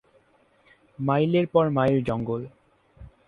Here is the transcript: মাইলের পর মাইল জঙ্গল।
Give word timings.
মাইলের 0.99 1.45
পর 1.47 1.65
মাইল 1.69 1.97
জঙ্গল। 2.03 2.41